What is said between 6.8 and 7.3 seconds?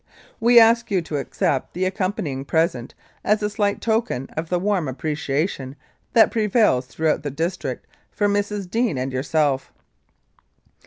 throughout the